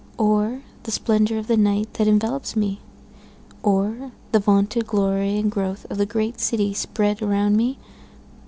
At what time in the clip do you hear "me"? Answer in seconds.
2.55-2.79, 7.55-7.77